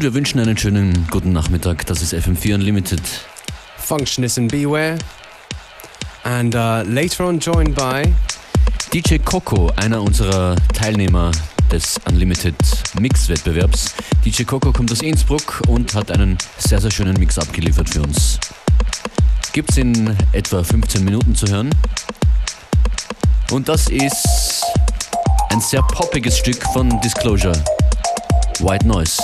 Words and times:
Und 0.00 0.04
wir 0.04 0.14
wünschen 0.14 0.40
einen 0.40 0.56
schönen 0.56 1.06
guten 1.10 1.30
Nachmittag. 1.34 1.84
Das 1.84 2.00
ist 2.00 2.14
FM4 2.14 2.54
Unlimited. 2.54 3.02
Functionist 3.76 4.38
and 4.38 4.50
Beware. 4.50 4.96
And 6.24 6.54
uh, 6.54 6.82
later 6.86 7.26
on 7.26 7.38
joined 7.38 7.74
by 7.74 8.04
DJ 8.94 9.18
Coco, 9.18 9.70
einer 9.76 10.00
unserer 10.00 10.56
Teilnehmer 10.72 11.30
des 11.70 12.00
Unlimited 12.08 12.54
Mix-Wettbewerbs. 12.98 13.94
DJ 14.24 14.44
Coco 14.44 14.72
kommt 14.72 14.90
aus 14.90 15.02
Innsbruck 15.02 15.60
und 15.68 15.94
hat 15.94 16.10
einen 16.10 16.38
sehr, 16.56 16.80
sehr 16.80 16.90
schönen 16.90 17.18
Mix 17.18 17.38
abgeliefert 17.38 17.90
für 17.90 18.00
uns. 18.00 18.40
Gibt's 19.52 19.76
in 19.76 20.16
etwa 20.32 20.64
15 20.64 21.04
Minuten 21.04 21.34
zu 21.34 21.46
hören. 21.46 21.68
Und 23.50 23.68
das 23.68 23.90
ist 23.90 24.64
ein 25.50 25.60
sehr 25.60 25.82
poppiges 25.82 26.38
Stück 26.38 26.64
von 26.72 26.88
Disclosure. 27.02 27.52
White 28.60 28.88
Noise. 28.88 29.22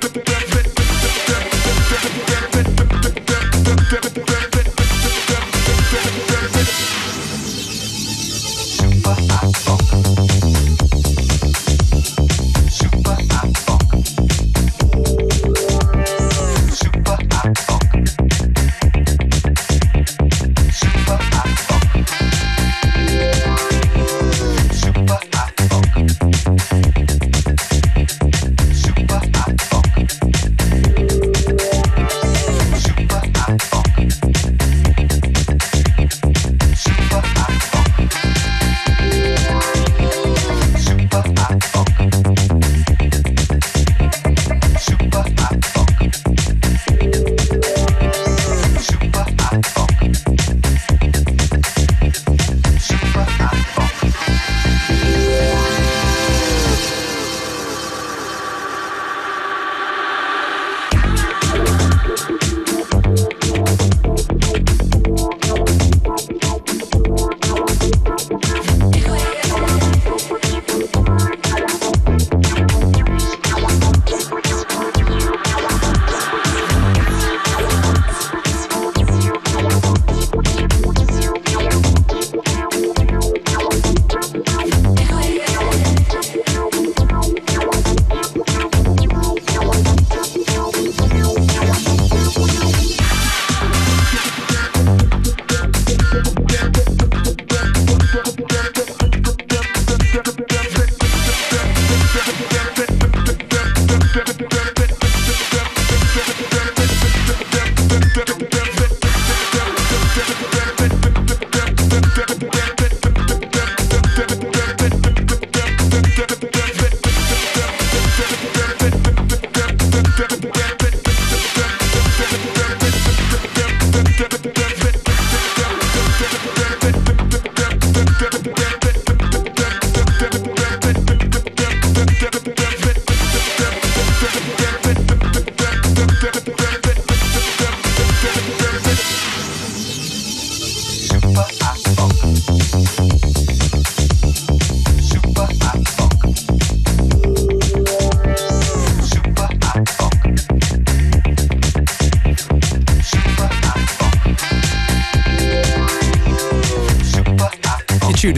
Jennifer. 0.00 0.25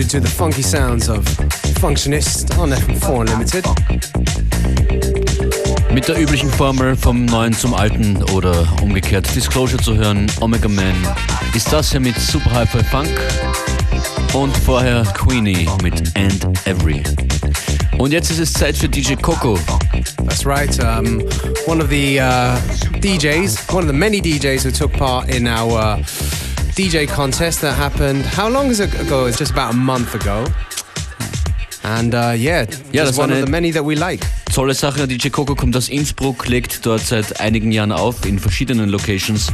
To 0.09 0.21
the 0.21 0.27
funky 0.27 0.63
sounds 0.63 1.11
of 1.11 1.23
Functionist 1.81 2.57
on 2.59 2.71
FM4 2.71 3.21
Unlimited. 3.21 3.65
Mit 5.93 6.09
der 6.09 6.19
üblichen 6.19 6.51
Formel 6.51 6.97
vom 6.97 7.27
Neuen 7.27 7.53
zum 7.53 7.75
Alten 7.75 8.23
oder 8.33 8.67
umgekehrt 8.81 9.29
Disclosure 9.35 9.83
zu 9.83 9.97
hören, 9.97 10.27
Omega 10.41 10.69
Man, 10.69 10.95
ist 11.55 11.71
das 11.73 11.91
hier 11.91 12.01
mit 12.01 12.19
Super 12.19 12.51
Hi-Fi 12.53 12.85
Funk 12.85 13.11
und 14.33 14.57
vorher 14.57 15.03
Queenie 15.15 15.69
mit 15.83 16.17
And 16.17 16.47
Every. 16.67 17.03
Und 17.99 18.13
jetzt 18.13 18.31
ist 18.31 18.39
es 18.39 18.53
Zeit 18.53 18.77
für 18.77 18.89
DJ 18.89 19.15
Coco. 19.15 19.59
That's 20.27 20.47
right. 20.47 20.71
Um, 20.79 21.21
one 21.67 21.83
of 21.83 21.91
the 21.91 22.21
uh, 22.21 22.57
DJs, 23.01 23.71
one 23.73 23.83
of 23.83 23.89
the 23.89 23.93
many 23.93 24.21
DJs 24.21 24.65
who 24.65 24.71
took 24.71 24.93
part 24.93 25.29
in 25.29 25.47
our 25.47 25.73
uh, 25.73 26.03
DJ 26.79 27.09
contest 27.09 27.61
that 27.63 27.75
happened. 27.75 28.25
How 28.25 28.49
long 28.49 28.71
is 28.71 28.79
it 28.79 28.95
ago? 29.01 29.27
It's 29.27 29.37
just 29.37 29.51
about 29.51 29.75
a 29.75 29.77
month 29.77 30.15
ago. 30.15 30.47
And 31.83 32.15
uh, 32.15 32.35
yeah, 32.37 32.67
ja, 32.93 33.05
das 33.05 33.19
one 33.19 33.33
of 33.33 33.45
the 33.45 33.51
many 33.51 33.73
that 33.73 33.85
we 33.85 33.97
like. 33.97 34.25
Tolle 34.55 34.75
Sache. 34.75 35.09
DJ 35.09 35.31
Coco 35.31 35.57
kommt 35.57 35.77
aus 35.77 35.89
Innsbruck, 35.89 36.47
legt 36.47 36.87
dort 36.87 37.01
seit 37.01 37.41
einigen 37.41 37.73
Jahren 37.73 37.91
auf 37.91 38.25
in 38.25 38.39
verschiedenen 38.39 38.91
Locations. 38.91 39.49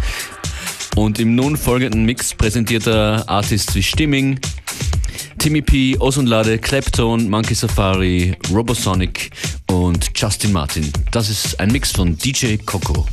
Und 0.96 1.18
im 1.18 1.34
nun 1.34 1.56
folgenden 1.56 2.04
Mix 2.04 2.34
präsentiert 2.34 2.86
er 2.86 3.24
Artists 3.26 3.74
wie 3.74 3.82
Stimming, 3.82 4.38
Timmy 5.38 5.62
P, 5.62 5.96
Ozonlade, 5.98 6.58
Clapton, 6.58 7.30
Monkey 7.30 7.54
Safari, 7.54 8.36
Robosonic 8.52 9.30
und 9.70 10.10
Justin 10.14 10.52
Martin. 10.52 10.92
Das 11.10 11.30
ist 11.30 11.58
ein 11.58 11.72
Mix 11.72 11.90
von 11.90 12.18
DJ 12.18 12.56
Coco. 12.66 13.06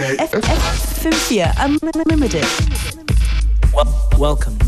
FM4 0.00 1.52
Unlimited. 1.60 2.46
Welcome. 4.18 4.58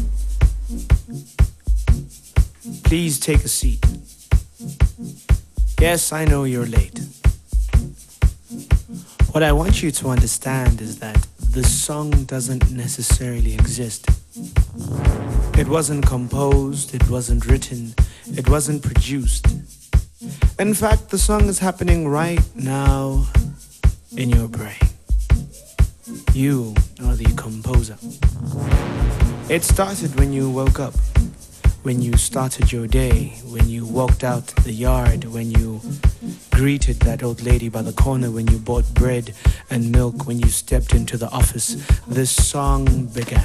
Please 2.85 3.19
take 3.19 3.43
a 3.43 3.49
seat. 3.49 3.83
Yes, 5.81 6.13
I 6.13 6.27
know 6.27 6.45
you're 6.45 6.67
late. 6.67 7.01
What 9.33 9.43
I 9.43 9.53
want 9.53 9.83
you 9.83 9.91
to 9.93 10.09
understand 10.11 10.83
is 10.83 10.99
that 10.99 11.27
the 11.51 11.65
song 11.65 12.11
doesn't 12.25 12.71
necessarily 12.71 13.55
exist. 13.55 14.07
It 15.57 15.69
wasn't 15.69 16.07
composed, 16.07 16.95
it 16.95 17.09
wasn't 17.09 17.47
written, 17.47 17.95
it 18.27 18.47
wasn't 18.51 18.83
produced. 18.83 19.47
In 20.59 20.75
fact, 20.75 21.09
the 21.09 21.19
song 21.19 21.49
is 21.49 21.61
happening 21.61 22.09
right 22.09 22.45
now 22.55 23.27
in 24.17 24.29
your 24.29 24.49
brain. 24.49 24.94
You 26.35 26.75
are 27.05 27.17
the 27.17 27.33
composer. 27.37 27.97
It 29.49 29.63
started 29.63 30.19
when 30.19 30.35
you 30.35 30.51
woke 30.51 30.79
up, 30.79 30.95
when 31.83 32.03
you 32.03 32.17
started 32.19 32.71
your 32.71 32.87
day, 32.87 33.35
when 33.47 33.69
you 33.69 33.87
walked 33.87 34.23
out 34.23 34.49
the 34.65 34.73
yard, 34.73 35.25
when 35.25 35.51
you 35.51 35.81
greeted 36.51 37.01
that 37.01 37.23
old 37.23 37.43
lady 37.43 37.71
by 37.71 37.81
the 37.81 37.93
corner, 37.93 38.31
when 38.31 38.47
you 38.49 38.59
bought 38.59 38.85
bread 38.93 39.33
and 39.71 39.91
milk, 39.93 40.27
when 40.27 40.39
you 40.39 40.49
stepped 40.49 40.95
into 40.95 41.17
the 41.17 41.31
office. 41.31 41.75
This 42.07 42.31
song 42.31 43.07
began. 43.07 43.45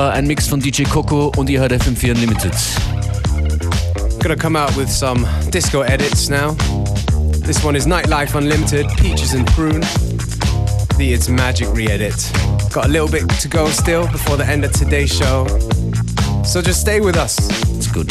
war 0.00 0.12
ein 0.14 0.26
Mix 0.26 0.48
von 0.48 0.60
DJ 0.60 0.84
Coco 0.84 1.30
und 1.36 1.50
ihr 1.50 1.60
hört 1.60 1.72
FM4 1.72 2.12
Unlimited. 2.12 2.54
Gonna 4.22 4.34
come 4.34 4.58
out 4.58 4.74
with 4.74 4.88
some 4.88 5.26
disco 5.50 5.82
edits 5.82 6.30
now. 6.30 6.56
This 7.44 7.62
one 7.62 7.76
is 7.76 7.86
Nightlife 7.86 8.34
Unlimited, 8.34 8.86
Peaches 8.96 9.34
and 9.34 9.46
Prune. 9.54 9.82
The 10.96 11.12
It's 11.12 11.28
Magic 11.28 11.68
re-edit. 11.74 12.14
Got 12.72 12.86
a 12.86 12.88
little 12.88 13.08
bit 13.08 13.28
to 13.28 13.48
go 13.48 13.68
still 13.68 14.06
before 14.10 14.38
the 14.38 14.46
end 14.46 14.64
of 14.64 14.72
today's 14.72 15.14
show. 15.14 15.46
So 16.44 16.62
just 16.62 16.80
stay 16.80 17.02
with 17.02 17.18
us. 17.18 17.36
It's 17.76 17.88
good. 17.92 18.10